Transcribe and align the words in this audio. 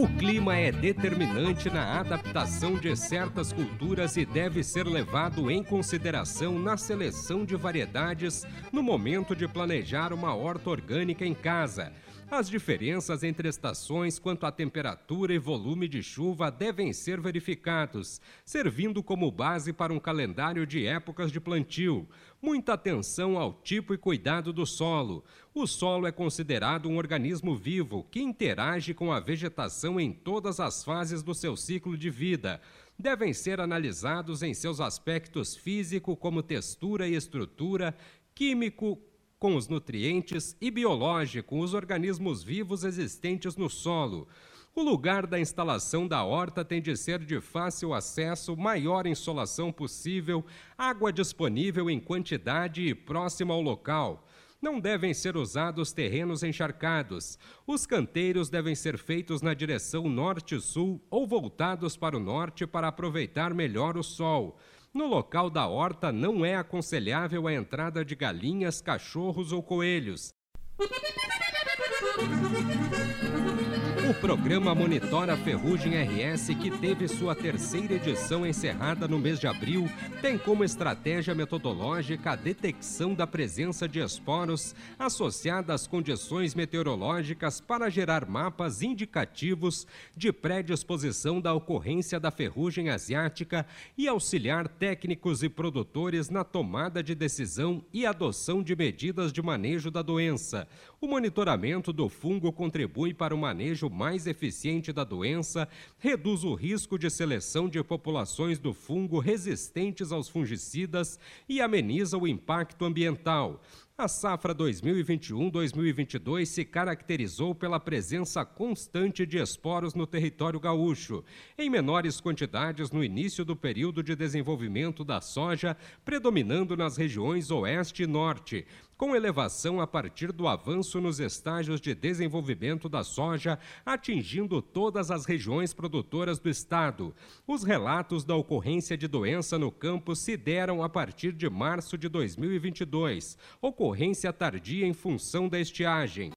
O 0.00 0.08
clima 0.16 0.56
é 0.56 0.72
determinante 0.72 1.68
na 1.68 2.00
adaptação 2.00 2.74
de 2.78 2.96
certas 2.96 3.52
culturas 3.52 4.16
e 4.16 4.24
deve 4.24 4.64
ser 4.64 4.86
levado 4.86 5.50
em 5.50 5.62
consideração 5.62 6.58
na 6.58 6.78
seleção 6.78 7.44
de 7.44 7.54
variedades 7.54 8.46
no 8.72 8.82
momento 8.82 9.36
de 9.36 9.46
planejar 9.46 10.14
uma 10.14 10.34
horta 10.34 10.70
orgânica 10.70 11.26
em 11.26 11.34
casa. 11.34 11.92
As 12.30 12.48
diferenças 12.48 13.24
entre 13.24 13.48
estações 13.48 14.18
quanto 14.18 14.46
à 14.46 14.52
temperatura 14.52 15.34
e 15.34 15.38
volume 15.38 15.86
de 15.86 16.00
chuva 16.00 16.48
devem 16.48 16.92
ser 16.92 17.20
verificados, 17.20 18.22
servindo 18.44 19.02
como 19.02 19.30
base 19.30 19.70
para 19.72 19.92
um 19.92 19.98
calendário 19.98 20.64
de 20.64 20.86
épocas 20.86 21.32
de 21.32 21.40
plantio. 21.40 22.08
Muita 22.42 22.72
atenção 22.72 23.38
ao 23.38 23.52
tipo 23.52 23.92
e 23.92 23.98
cuidado 23.98 24.50
do 24.50 24.64
solo. 24.64 25.22
O 25.54 25.66
solo 25.66 26.06
é 26.06 26.12
considerado 26.12 26.88
um 26.88 26.96
organismo 26.96 27.54
vivo 27.54 28.06
que 28.10 28.20
interage 28.20 28.94
com 28.94 29.12
a 29.12 29.20
vegetação 29.20 30.00
em 30.00 30.10
todas 30.10 30.58
as 30.58 30.82
fases 30.82 31.22
do 31.22 31.34
seu 31.34 31.54
ciclo 31.54 31.98
de 31.98 32.08
vida 32.08 32.60
devem 33.00 33.32
ser 33.32 33.60
analisados 33.60 34.42
em 34.42 34.54
seus 34.54 34.80
aspectos 34.80 35.56
físico, 35.56 36.14
como 36.14 36.42
textura 36.42 37.08
e 37.08 37.14
estrutura, 37.14 37.96
químico, 38.34 38.98
com 39.38 39.56
os 39.56 39.68
nutrientes, 39.68 40.54
e 40.60 40.70
biológico, 40.70 41.58
os 41.58 41.72
organismos 41.72 42.42
vivos 42.42 42.84
existentes 42.84 43.56
no 43.56 43.70
solo. 43.70 44.28
O 44.74 44.82
lugar 44.82 45.26
da 45.26 45.38
instalação 45.38 46.06
da 46.06 46.24
horta 46.24 46.64
tem 46.64 46.80
de 46.80 46.96
ser 46.96 47.18
de 47.18 47.40
fácil 47.40 47.92
acesso, 47.92 48.56
maior 48.56 49.04
insolação 49.04 49.72
possível, 49.72 50.44
água 50.78 51.12
disponível 51.12 51.90
em 51.90 51.98
quantidade 51.98 52.82
e 52.82 52.94
próxima 52.94 53.52
ao 53.52 53.60
local. 53.60 54.24
Não 54.62 54.78
devem 54.78 55.12
ser 55.12 55.36
usados 55.36 55.92
terrenos 55.92 56.44
encharcados. 56.44 57.36
Os 57.66 57.84
canteiros 57.84 58.48
devem 58.48 58.74
ser 58.74 58.96
feitos 58.96 59.42
na 59.42 59.54
direção 59.54 60.08
norte-sul 60.08 61.02
ou 61.10 61.26
voltados 61.26 61.96
para 61.96 62.16
o 62.16 62.20
norte 62.20 62.66
para 62.66 62.88
aproveitar 62.88 63.52
melhor 63.52 63.96
o 63.96 64.04
sol. 64.04 64.56
No 64.94 65.06
local 65.06 65.50
da 65.50 65.66
horta 65.66 66.12
não 66.12 66.44
é 66.44 66.54
aconselhável 66.54 67.48
a 67.48 67.54
entrada 67.54 68.04
de 68.04 68.14
galinhas, 68.14 68.80
cachorros 68.80 69.50
ou 69.50 69.62
coelhos. 69.62 70.32
O 74.10 74.14
programa 74.14 74.74
Monitora 74.74 75.36
Ferrugem 75.36 75.92
RS, 75.94 76.48
que 76.60 76.68
teve 76.68 77.06
sua 77.06 77.32
terceira 77.32 77.94
edição 77.94 78.44
encerrada 78.44 79.06
no 79.06 79.20
mês 79.20 79.38
de 79.38 79.46
abril, 79.46 79.88
tem 80.20 80.36
como 80.36 80.64
estratégia 80.64 81.32
metodológica 81.32 82.32
a 82.32 82.36
detecção 82.36 83.14
da 83.14 83.24
presença 83.24 83.86
de 83.86 84.00
esporos 84.00 84.74
associada 84.98 85.72
às 85.72 85.86
condições 85.86 86.56
meteorológicas 86.56 87.60
para 87.60 87.88
gerar 87.88 88.28
mapas 88.28 88.82
indicativos 88.82 89.86
de 90.16 90.32
predisposição 90.32 91.40
da 91.40 91.54
ocorrência 91.54 92.18
da 92.18 92.32
ferrugem 92.32 92.88
asiática 92.88 93.64
e 93.96 94.08
auxiliar 94.08 94.66
técnicos 94.66 95.44
e 95.44 95.48
produtores 95.48 96.28
na 96.28 96.42
tomada 96.42 97.00
de 97.00 97.14
decisão 97.14 97.80
e 97.92 98.04
adoção 98.04 98.60
de 98.60 98.74
medidas 98.74 99.32
de 99.32 99.40
manejo 99.40 99.88
da 99.88 100.02
doença. 100.02 100.66
O 101.00 101.06
monitoramento 101.06 101.92
do 101.92 102.08
fungo 102.08 102.52
contribui 102.52 103.14
para 103.14 103.32
o 103.32 103.38
manejo 103.38 103.88
mais 104.00 104.26
eficiente 104.26 104.94
da 104.94 105.04
doença, 105.04 105.68
reduz 105.98 106.42
o 106.42 106.54
risco 106.54 106.98
de 106.98 107.10
seleção 107.10 107.68
de 107.68 107.84
populações 107.84 108.58
do 108.58 108.72
fungo 108.72 109.18
resistentes 109.18 110.10
aos 110.10 110.26
fungicidas 110.26 111.18
e 111.46 111.60
ameniza 111.60 112.16
o 112.16 112.26
impacto 112.26 112.86
ambiental. 112.86 113.62
A 113.98 114.08
safra 114.08 114.54
2021-2022 114.54 116.46
se 116.46 116.64
caracterizou 116.64 117.54
pela 117.54 117.78
presença 117.78 118.42
constante 118.42 119.26
de 119.26 119.36
esporos 119.36 119.94
no 119.94 120.06
território 120.06 120.58
gaúcho, 120.58 121.22
em 121.58 121.68
menores 121.68 122.18
quantidades 122.18 122.90
no 122.90 123.04
início 123.04 123.44
do 123.44 123.54
período 123.54 124.02
de 124.02 124.16
desenvolvimento 124.16 125.04
da 125.04 125.20
soja, 125.20 125.76
predominando 126.02 126.74
nas 126.74 126.96
regiões 126.96 127.50
oeste 127.50 128.04
e 128.04 128.06
norte, 128.06 128.64
com 129.00 129.16
elevação 129.16 129.80
a 129.80 129.86
partir 129.86 130.30
do 130.30 130.46
avanço 130.46 131.00
nos 131.00 131.20
estágios 131.20 131.80
de 131.80 131.94
desenvolvimento 131.94 132.86
da 132.86 133.02
soja, 133.02 133.58
atingindo 133.82 134.60
todas 134.60 135.10
as 135.10 135.24
regiões 135.24 135.72
produtoras 135.72 136.38
do 136.38 136.50
estado. 136.50 137.14
Os 137.46 137.64
relatos 137.64 138.24
da 138.24 138.36
ocorrência 138.36 138.98
de 138.98 139.08
doença 139.08 139.58
no 139.58 139.72
campo 139.72 140.14
se 140.14 140.36
deram 140.36 140.82
a 140.82 140.88
partir 140.90 141.32
de 141.32 141.48
março 141.48 141.96
de 141.96 142.10
2022, 142.10 143.38
ocorrência 143.62 144.30
tardia 144.34 144.86
em 144.86 144.92
função 144.92 145.48
da 145.48 145.58
estiagem. 145.58 146.32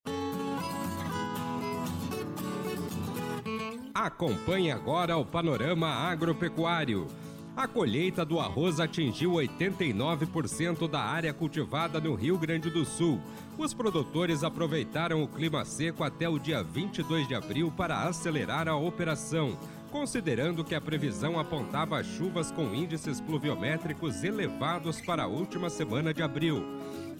Acompanhe 3.93 4.71
agora 4.71 5.17
o 5.17 5.25
panorama 5.25 5.89
agropecuário. 5.89 7.09
A 7.55 7.67
colheita 7.67 8.25
do 8.25 8.39
arroz 8.39 8.79
atingiu 8.79 9.33
89% 9.33 10.89
da 10.89 10.99
área 10.99 11.31
cultivada 11.31 11.99
no 11.99 12.15
Rio 12.15 12.35
Grande 12.35 12.67
do 12.67 12.83
Sul. 12.83 13.21
Os 13.59 13.75
produtores 13.75 14.43
aproveitaram 14.43 15.21
o 15.21 15.27
clima 15.27 15.63
seco 15.63 16.03
até 16.03 16.27
o 16.27 16.39
dia 16.39 16.63
22 16.63 17.27
de 17.27 17.35
abril 17.35 17.71
para 17.71 18.07
acelerar 18.07 18.67
a 18.67 18.75
operação, 18.75 19.55
considerando 19.93 20.63
que 20.63 20.73
a 20.73 20.81
previsão 20.81 21.39
apontava 21.39 22.03
chuvas 22.03 22.51
com 22.51 22.73
índices 22.73 23.21
pluviométricos 23.21 24.23
elevados 24.23 24.99
para 24.99 25.21
a 25.21 25.27
última 25.27 25.69
semana 25.69 26.11
de 26.11 26.23
abril. 26.23 26.65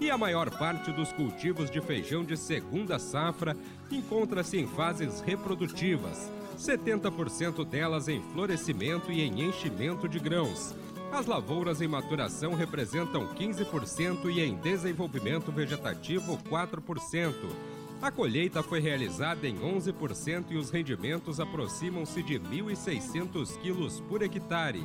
E 0.00 0.08
a 0.08 0.16
maior 0.16 0.50
parte 0.50 0.92
dos 0.92 1.12
cultivos 1.12 1.68
de 1.68 1.80
feijão 1.80 2.24
de 2.24 2.36
segunda 2.36 2.98
safra 2.98 3.56
encontra-se 3.90 4.56
em 4.56 4.66
fases 4.68 5.20
reprodutivas, 5.20 6.30
70% 6.56 7.64
delas 7.64 8.08
em 8.08 8.22
florescimento 8.32 9.10
e 9.10 9.20
em 9.20 9.48
enchimento 9.48 10.08
de 10.08 10.20
grãos. 10.20 10.74
As 11.12 11.26
lavouras 11.26 11.80
em 11.80 11.88
maturação 11.88 12.54
representam 12.54 13.26
15% 13.34 14.32
e 14.32 14.40
em 14.40 14.54
desenvolvimento 14.56 15.52
vegetativo 15.52 16.38
4%. 16.50 17.73
A 18.02 18.10
colheita 18.10 18.62
foi 18.62 18.80
realizada 18.80 19.46
em 19.48 19.58
11% 19.58 20.50
e 20.50 20.56
os 20.56 20.70
rendimentos 20.70 21.40
aproximam-se 21.40 22.22
de 22.22 22.38
1.600 22.38 23.58
quilos 23.60 24.00
por 24.00 24.22
hectare. 24.22 24.84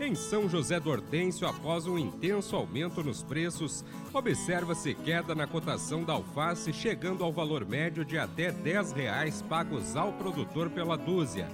Em 0.00 0.14
São 0.14 0.48
José 0.48 0.80
do 0.80 0.90
Hortêncio, 0.90 1.46
após 1.46 1.86
um 1.86 1.98
intenso 1.98 2.56
aumento 2.56 3.02
nos 3.02 3.22
preços, 3.22 3.84
observa-se 4.12 4.94
queda 4.94 5.34
na 5.34 5.46
cotação 5.46 6.02
da 6.02 6.12
alface, 6.12 6.72
chegando 6.72 7.22
ao 7.22 7.32
valor 7.32 7.64
médio 7.64 8.04
de 8.04 8.18
até 8.18 8.50
10 8.50 8.92
reais 8.92 9.42
pagos 9.42 9.94
ao 9.94 10.12
produtor 10.12 10.70
pela 10.70 10.96
dúzia. 10.96 11.48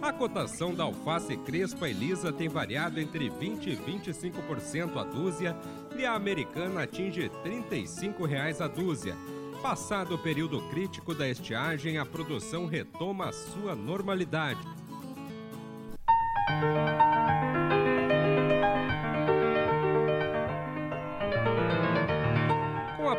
A 0.00 0.12
cotação 0.12 0.74
da 0.74 0.82
alface 0.82 1.36
crespa 1.36 1.88
e 1.88 1.92
lisa 1.92 2.32
tem 2.32 2.48
variado 2.48 2.98
entre 2.98 3.28
20 3.28 3.70
e 3.70 3.76
25% 3.76 4.96
a 4.96 5.04
dúzia 5.04 5.56
e 5.96 6.04
a 6.04 6.14
americana 6.14 6.82
atinge 6.82 7.20
R$ 7.20 7.28
35 7.44 8.24
a 8.58 8.66
dúzia. 8.66 9.16
Passado 9.62 10.16
o 10.16 10.18
período 10.18 10.60
crítico 10.70 11.14
da 11.14 11.28
estiagem, 11.28 11.96
a 11.96 12.04
produção 12.04 12.66
retoma 12.66 13.28
a 13.28 13.32
sua 13.32 13.76
normalidade. 13.76 14.60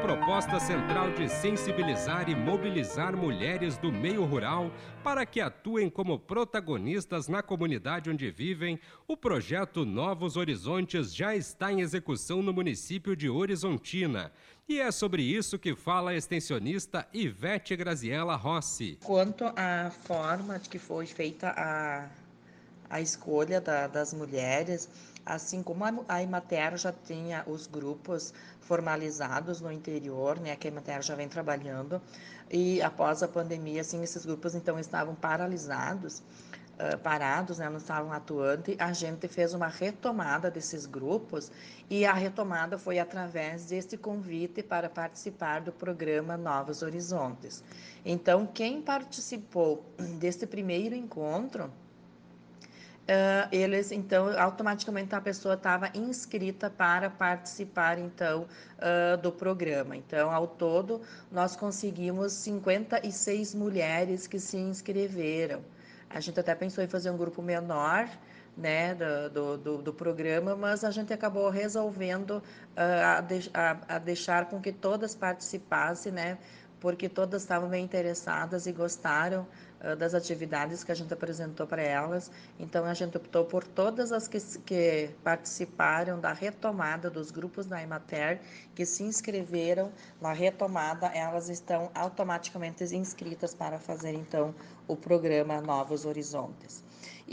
Proposta 0.03 0.59
central 0.59 1.11
de 1.11 1.29
sensibilizar 1.29 2.29
e 2.29 2.35
mobilizar 2.35 3.15
mulheres 3.15 3.77
do 3.77 3.89
meio 3.89 4.25
rural 4.25 4.69
para 5.01 5.25
que 5.25 5.39
atuem 5.39 5.89
como 5.89 6.19
protagonistas 6.19 7.29
na 7.29 7.41
comunidade 7.41 8.09
onde 8.09 8.29
vivem, 8.29 8.77
o 9.07 9.15
projeto 9.15 9.85
Novos 9.85 10.35
Horizontes 10.35 11.15
já 11.15 11.33
está 11.33 11.71
em 11.71 11.79
execução 11.79 12.43
no 12.43 12.51
município 12.51 13.15
de 13.15 13.29
Horizontina. 13.29 14.29
E 14.67 14.77
é 14.77 14.91
sobre 14.91 15.23
isso 15.23 15.57
que 15.57 15.73
fala 15.73 16.11
a 16.11 16.15
extensionista 16.15 17.07
Ivete 17.13 17.73
Graziella 17.73 18.35
Rossi. 18.35 18.99
Quanto 19.05 19.45
à 19.55 19.89
forma 19.89 20.59
de 20.59 20.67
que 20.67 20.79
foi 20.79 21.05
feita 21.05 21.53
a, 21.55 22.09
a 22.89 22.99
escolha 22.99 23.61
da, 23.61 23.87
das 23.87 24.13
mulheres, 24.13 24.89
assim 25.25 25.63
como 25.63 25.83
a 26.07 26.21
Imater 26.21 26.77
já 26.77 26.91
tinha 26.91 27.43
os 27.47 27.67
grupos 27.67 28.33
formalizados 28.59 29.61
no 29.61 29.71
interior, 29.71 30.39
né, 30.39 30.55
que 30.55 30.67
a 30.67 30.71
Emater 30.71 31.01
já 31.01 31.15
vem 31.15 31.27
trabalhando, 31.27 32.01
e 32.51 32.81
após 32.81 33.23
a 33.23 33.27
pandemia, 33.27 33.81
assim, 33.81 34.03
esses 34.03 34.25
grupos 34.25 34.55
então 34.55 34.77
estavam 34.79 35.15
paralisados, 35.15 36.19
uh, 36.19 36.97
parados, 36.99 37.57
né, 37.57 37.69
não 37.69 37.77
estavam 37.77 38.11
atuando, 38.11 38.63
a 38.77 38.93
gente 38.93 39.27
fez 39.27 39.53
uma 39.53 39.67
retomada 39.67 40.51
desses 40.51 40.85
grupos, 40.85 41.51
e 41.89 42.05
a 42.05 42.13
retomada 42.13 42.77
foi 42.77 42.99
através 42.99 43.65
desse 43.65 43.97
convite 43.97 44.61
para 44.63 44.89
participar 44.89 45.61
do 45.61 45.71
programa 45.71 46.35
Novos 46.37 46.81
Horizontes. 46.81 47.63
Então, 48.05 48.45
quem 48.45 48.81
participou 48.81 49.85
desse 50.19 50.45
primeiro 50.45 50.95
encontro, 50.95 51.71
Uh, 53.03 53.51
eles 53.51 53.91
então 53.91 54.29
automaticamente 54.39 55.13
a 55.13 55.19
pessoa 55.19 55.55
estava 55.55 55.91
inscrita 55.93 56.69
para 56.69 57.09
participar 57.09 57.99
então 57.99 58.47
uh, 58.79 59.17
do 59.17 59.29
programa. 59.29 59.97
Então, 59.97 60.31
ao 60.31 60.47
todo, 60.47 61.01
nós 61.29 61.53
conseguimos 61.53 62.31
56 62.31 63.55
mulheres 63.55 64.25
que 64.25 64.39
se 64.39 64.55
inscreveram. 64.55 65.61
A 66.09 66.21
gente 66.21 66.39
até 66.39 66.55
pensou 66.55 66.81
em 66.81 66.87
fazer 66.87 67.09
um 67.09 67.17
grupo 67.17 67.41
menor, 67.41 68.07
né, 68.55 68.95
do, 69.33 69.57
do, 69.57 69.77
do 69.79 69.93
programa, 69.93 70.55
mas 70.55 70.83
a 70.83 70.91
gente 70.91 71.11
acabou 71.11 71.49
resolvendo 71.49 72.37
uh, 72.37 72.41
a, 72.77 73.21
de, 73.21 73.49
a, 73.53 73.95
a, 73.95 73.99
deixar 73.99 74.45
com 74.45 74.61
que 74.61 74.71
todas 74.71 75.15
participassem, 75.15 76.11
né, 76.11 76.37
porque 76.79 77.09
todas 77.09 77.41
estavam 77.41 77.67
bem 77.67 77.83
interessadas 77.83 78.67
e 78.67 78.71
gostaram 78.71 79.47
das 79.97 80.13
atividades 80.13 80.83
que 80.83 80.91
a 80.91 80.95
gente 80.95 81.13
apresentou 81.13 81.67
para 81.67 81.81
elas. 81.81 82.31
Então, 82.57 82.85
a 82.85 82.93
gente 82.93 83.17
optou 83.17 83.43
por 83.43 83.65
todas 83.65 84.11
as 84.13 84.27
que, 84.27 84.39
que 84.65 85.09
participaram 85.23 86.19
da 86.19 86.31
retomada 86.31 87.09
dos 87.09 87.31
grupos 87.31 87.65
da 87.65 87.81
Emater, 87.81 88.39
que 88.73 88.85
se 88.85 89.03
inscreveram 89.03 89.91
na 90.21 90.31
retomada, 90.31 91.07
elas 91.07 91.49
estão 91.49 91.91
automaticamente 91.93 92.83
inscritas 92.95 93.53
para 93.53 93.77
fazer, 93.77 94.13
então, 94.13 94.55
o 94.87 94.95
programa 94.95 95.61
Novos 95.61 96.05
Horizontes. 96.05 96.83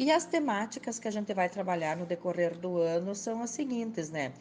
E 0.03 0.11
as 0.11 0.25
temáticas 0.25 0.99
que 0.99 1.07
a 1.07 1.11
gente 1.11 1.35
vai 1.35 1.51
trabalhar 1.51 1.95
no 1.95 2.07
decorrer 2.07 2.57
do 2.57 2.79
ano 2.79 3.15
são 3.15 3.43
as 3.43 3.51
seguintes, 3.51 4.09
né? 4.11 4.33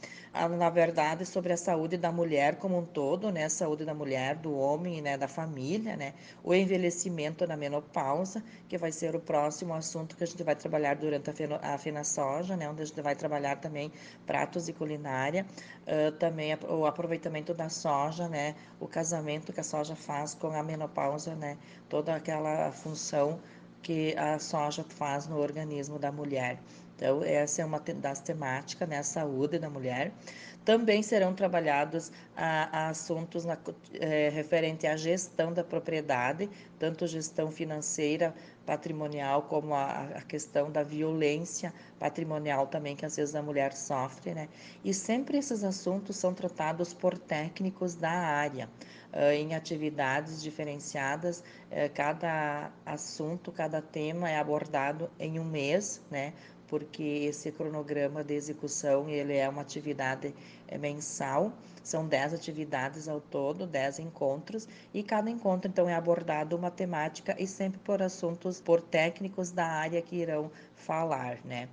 Na 0.57 0.69
verdade, 0.69 1.25
sobre 1.25 1.51
a 1.51 1.57
saúde 1.57 1.97
da 1.97 2.13
mulher 2.13 2.55
como 2.55 2.77
um 2.77 2.85
todo, 2.85 3.29
né? 3.29 3.43
A 3.43 3.49
saúde 3.49 3.83
da 3.83 3.93
mulher, 3.93 4.37
do 4.37 4.57
homem, 4.57 5.01
né? 5.01 5.17
Da 5.17 5.27
família, 5.27 5.97
né? 5.97 6.13
O 6.45 6.55
envelhecimento 6.55 7.45
na 7.45 7.57
menopausa, 7.57 8.41
que 8.69 8.77
vai 8.77 8.93
ser 8.93 9.17
o 9.17 9.19
próximo 9.19 9.73
assunto 9.73 10.15
que 10.15 10.23
a 10.23 10.27
gente 10.27 10.41
vai 10.43 10.55
trabalhar 10.55 10.95
durante 10.95 11.29
a 11.61 11.77
Fena 11.77 12.05
Soja, 12.05 12.55
né? 12.55 12.69
Onde 12.69 12.83
a 12.83 12.85
gente 12.85 13.01
vai 13.01 13.15
trabalhar 13.17 13.57
também 13.57 13.91
pratos 14.25 14.69
e 14.69 14.71
culinária, 14.71 15.45
uh, 15.85 16.13
também 16.13 16.57
o 16.69 16.85
aproveitamento 16.85 17.53
da 17.53 17.67
soja, 17.67 18.29
né? 18.29 18.55
O 18.79 18.87
casamento 18.87 19.51
que 19.51 19.59
a 19.59 19.63
soja 19.63 19.93
faz 19.93 20.33
com 20.33 20.53
a 20.53 20.63
menopausa, 20.63 21.35
né? 21.35 21.57
Toda 21.89 22.15
aquela 22.15 22.71
função 22.71 23.41
que 23.81 24.15
a 24.17 24.39
soja 24.39 24.83
faz 24.83 25.27
no 25.27 25.37
organismo 25.37 25.97
da 25.99 26.11
mulher. 26.11 26.59
Então, 26.99 27.23
essa 27.23 27.61
é 27.61 27.65
uma 27.65 27.79
das 27.79 28.19
temáticas, 28.19 28.85
né, 28.89 28.97
a 28.97 29.03
saúde 29.03 29.57
da 29.57 29.69
mulher. 29.69 30.11
Também 30.65 31.01
serão 31.01 31.33
trabalhados 31.33 32.11
a, 32.35 32.77
a 32.77 32.89
assuntos 32.89 33.45
na, 33.45 33.57
é, 33.93 34.27
referente 34.27 34.85
à 34.85 34.97
gestão 34.97 35.53
da 35.53 35.63
propriedade, 35.63 36.49
tanto 36.77 37.07
gestão 37.07 37.49
financeira, 37.49 38.35
patrimonial, 38.65 39.43
como 39.43 39.73
a, 39.73 40.09
a, 40.13 40.21
questão 40.23 40.69
da 40.69 40.83
violência 40.83 41.73
patrimonial 41.97 42.67
também, 42.67 42.97
que 42.97 43.05
às 43.05 43.15
vezes 43.15 43.33
a 43.33 43.41
mulher 43.41 43.71
sofre, 43.71 44.33
né? 44.33 44.49
E 44.83 44.93
sempre 44.93 45.37
esses 45.37 45.63
assuntos 45.63 46.17
são 46.17 46.33
tratados 46.33 46.93
por 46.93 47.17
técnicos 47.17 47.95
da 47.95 48.11
área 48.11 48.69
em 49.33 49.55
atividades 49.55 50.41
diferenciadas. 50.41 51.39
Uh, 51.39 51.91
cada 51.95 52.71
assunto, 52.85 53.51
cada 53.51 53.81
tema 53.81 54.29
é 54.29 54.37
abordado 54.37 55.09
em 55.19 55.39
um 55.39 55.43
mês, 55.43 56.01
né? 56.11 56.33
Porque 56.69 57.03
esse 57.03 57.51
cronograma 57.51 58.23
de 58.23 58.35
execução 58.35 59.09
ele 59.09 59.35
é 59.35 59.49
uma 59.49 59.61
atividade 59.61 60.33
é, 60.67 60.77
mensal. 60.77 61.51
São 61.83 62.07
10 62.07 62.33
atividades 62.33 63.07
ao 63.07 63.19
todo, 63.19 63.65
10 63.65 63.99
encontros, 63.99 64.67
e 64.93 65.01
cada 65.01 65.29
encontro, 65.29 65.69
então, 65.69 65.89
é 65.89 65.95
abordado 65.95 66.55
uma 66.55 66.69
temática 66.69 67.35
e 67.39 67.47
sempre 67.47 67.79
por 67.79 68.01
assuntos, 68.01 68.61
por 68.61 68.81
técnicos 68.81 69.51
da 69.51 69.65
área 69.65 70.01
que 70.01 70.17
irão 70.17 70.51
falar, 70.75 71.39
né? 71.43 71.67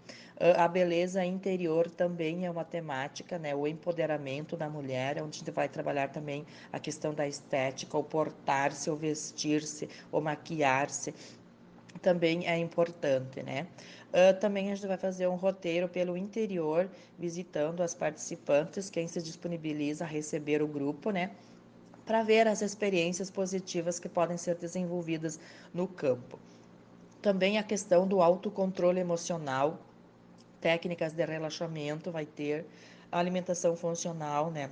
A 0.59 0.69
beleza 0.69 1.25
interior 1.25 1.91
também 1.91 2.45
é 2.45 2.51
uma 2.51 2.65
temática, 2.65 3.39
né? 3.39 3.55
O 3.55 3.67
empoderamento 3.67 4.55
da 4.55 4.69
mulher, 4.69 5.23
onde 5.23 5.37
a 5.37 5.39
gente 5.39 5.51
vai 5.51 5.67
trabalhar 5.69 6.09
também 6.09 6.45
a 6.71 6.79
questão 6.79 7.15
da 7.15 7.27
estética, 7.27 7.97
o 7.97 8.05
portar-se, 8.05 8.91
o 8.91 8.97
vestir-se, 8.97 9.89
o 10.13 10.21
maquiar-se, 10.21 11.15
também 11.99 12.47
é 12.47 12.57
importante, 12.57 13.43
né? 13.43 13.67
Uh, 14.09 14.39
também 14.41 14.71
a 14.71 14.75
gente 14.75 14.87
vai 14.87 14.97
fazer 14.97 15.27
um 15.27 15.35
roteiro 15.35 15.89
pelo 15.89 16.17
interior, 16.17 16.89
visitando 17.19 17.83
as 17.83 17.95
participantes, 17.95 18.89
quem 18.89 19.07
se 19.07 19.21
disponibiliza 19.21 20.05
a 20.05 20.07
receber 20.07 20.63
o 20.63 20.67
grupo, 20.67 21.11
né? 21.11 21.33
Para 22.05 22.23
ver 22.23 22.47
as 22.47 22.63
experiências 22.63 23.31
positivas 23.31 23.99
que 23.99 24.09
podem 24.09 24.37
ser 24.37 24.55
desenvolvidas 24.55 25.41
no 25.75 25.89
campo. 25.89 26.39
Também 27.21 27.59
a 27.59 27.63
questão 27.63 28.07
do 28.07 28.23
autocontrole 28.23 29.01
emocional, 29.01 29.79
técnicas 30.61 31.13
de 31.13 31.25
relaxamento 31.25 32.11
vai 32.11 32.25
ter, 32.25 32.65
a 33.11 33.19
alimentação 33.19 33.77
funcional, 33.77 34.51
né? 34.51 34.71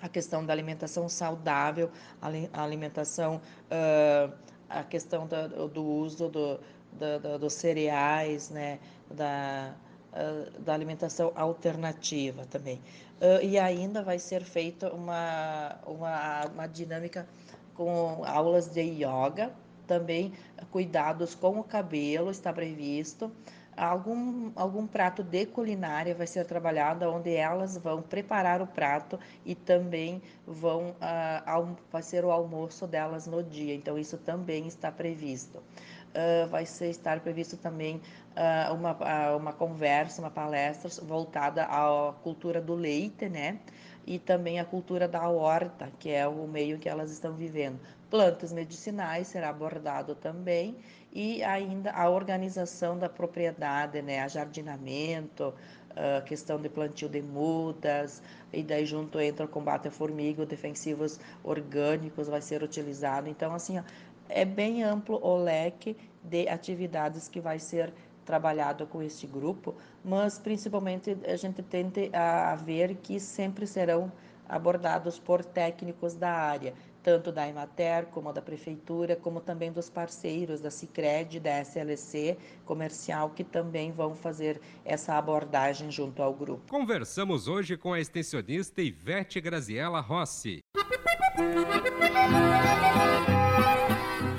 A 0.00 0.08
questão 0.08 0.44
da 0.44 0.52
alimentação 0.52 1.08
saudável, 1.08 1.90
a 2.20 2.62
alimentação, 2.62 3.40
uh, 3.70 4.32
a 4.68 4.82
questão 4.82 5.26
do, 5.26 5.68
do 5.68 5.84
uso 5.84 6.28
do, 6.28 6.60
do, 6.92 7.38
dos 7.38 7.52
cereais, 7.52 8.50
né? 8.50 8.78
Da, 9.10 9.74
uh, 10.12 10.60
da 10.60 10.74
alimentação 10.74 11.32
alternativa 11.34 12.44
também. 12.46 12.80
Uh, 13.20 13.42
e 13.42 13.58
ainda 13.58 14.02
vai 14.02 14.18
ser 14.18 14.42
feita 14.42 14.92
uma, 14.92 15.76
uma, 15.86 16.46
uma 16.46 16.66
dinâmica 16.66 17.26
com 17.74 18.24
aulas 18.24 18.68
de 18.68 18.80
yoga, 18.80 19.52
também 19.86 20.32
cuidados 20.70 21.34
com 21.34 21.58
o 21.58 21.64
cabelo 21.64 22.30
está 22.30 22.52
previsto. 22.52 23.30
Algum, 23.76 24.52
algum 24.54 24.86
prato 24.86 25.22
de 25.22 25.46
culinária 25.46 26.14
vai 26.14 26.26
ser 26.26 26.44
trabalhado 26.46 27.08
onde 27.10 27.34
elas 27.34 27.76
vão 27.76 28.02
preparar 28.02 28.62
o 28.62 28.66
prato 28.66 29.18
e 29.44 29.54
também 29.54 30.22
vão 30.46 30.90
uh, 30.90 31.76
vai 31.90 32.02
ser 32.02 32.24
o 32.24 32.30
almoço 32.30 32.86
delas 32.86 33.26
no 33.26 33.42
dia. 33.42 33.74
Então 33.74 33.98
isso 33.98 34.16
também 34.18 34.66
está 34.66 34.92
previsto. 34.92 35.58
Uh, 35.58 36.48
vai 36.48 36.64
ser 36.64 36.90
estar 36.90 37.18
previsto 37.20 37.56
também 37.56 38.00
uh, 38.36 38.72
uma, 38.72 39.34
uma 39.36 39.52
conversa, 39.52 40.22
uma 40.22 40.30
palestra 40.30 40.88
voltada 41.04 41.64
à 41.64 42.12
cultura 42.22 42.60
do 42.60 42.74
leite, 42.74 43.28
né? 43.28 43.58
E 44.06 44.18
também 44.18 44.60
a 44.60 44.64
cultura 44.64 45.08
da 45.08 45.28
horta, 45.28 45.90
que 45.98 46.10
é 46.10 46.28
o 46.28 46.46
meio 46.46 46.78
que 46.78 46.88
elas 46.88 47.10
estão 47.10 47.32
vivendo. 47.32 47.80
Plantas 48.14 48.52
medicinais 48.52 49.26
será 49.26 49.48
abordado 49.48 50.14
também 50.14 50.76
e 51.12 51.42
ainda 51.42 51.90
a 51.90 52.08
organização 52.08 52.96
da 52.96 53.08
propriedade, 53.08 54.00
né? 54.02 54.28
Jardinamento, 54.28 55.52
a 55.96 56.20
questão 56.20 56.62
de 56.62 56.68
plantio 56.68 57.08
de 57.08 57.20
mudas, 57.20 58.22
e 58.52 58.62
daí 58.62 58.86
junto 58.86 59.18
entra 59.18 59.46
o 59.46 59.48
combate 59.48 59.88
à 59.88 59.90
formiga, 59.90 60.46
defensivos 60.46 61.18
orgânicos 61.42 62.28
vai 62.28 62.40
ser 62.40 62.62
utilizado. 62.62 63.28
Então, 63.28 63.52
assim, 63.52 63.80
ó, 63.80 63.82
é 64.28 64.44
bem 64.44 64.84
amplo 64.84 65.18
o 65.20 65.36
leque 65.36 65.96
de 66.22 66.48
atividades 66.48 67.26
que 67.26 67.40
vai 67.40 67.58
ser 67.58 67.92
trabalhado 68.24 68.86
com 68.86 69.02
este 69.02 69.26
grupo, 69.26 69.74
mas 70.04 70.38
principalmente 70.38 71.18
a 71.26 71.34
gente 71.34 71.64
tende 71.64 72.14
a 72.14 72.54
ver 72.54 72.94
que 72.94 73.18
sempre 73.18 73.66
serão 73.66 74.12
abordados 74.48 75.18
por 75.18 75.44
técnicos 75.44 76.14
da 76.14 76.30
área, 76.30 76.74
tanto 77.04 77.30
da 77.30 77.46
Emater 77.46 78.06
como 78.06 78.32
da 78.32 78.40
prefeitura, 78.40 79.14
como 79.14 79.38
também 79.38 79.70
dos 79.70 79.90
parceiros 79.90 80.58
da 80.58 80.70
Sicredi, 80.70 81.38
da 81.38 81.60
SLC 81.60 82.36
comercial 82.64 83.30
que 83.30 83.44
também 83.44 83.92
vão 83.92 84.16
fazer 84.16 84.58
essa 84.84 85.14
abordagem 85.14 85.90
junto 85.90 86.22
ao 86.22 86.32
grupo. 86.32 86.64
Conversamos 86.68 87.46
hoje 87.46 87.76
com 87.76 87.92
a 87.92 88.00
extensionista 88.00 88.80
Ivete 88.80 89.38
Graziella 89.40 90.00
Rossi. 90.00 90.60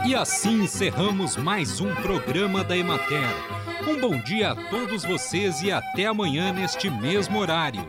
E 0.07 0.15
assim 0.15 0.63
encerramos 0.63 1.37
mais 1.37 1.79
um 1.79 1.93
programa 1.95 2.63
da 2.63 2.75
Emater. 2.75 3.29
Um 3.87 3.99
bom 3.99 4.19
dia 4.19 4.51
a 4.51 4.69
todos 4.69 5.03
vocês 5.03 5.61
e 5.61 5.71
até 5.71 6.05
amanhã 6.05 6.51
neste 6.51 6.89
mesmo 6.89 7.37
horário. 7.37 7.87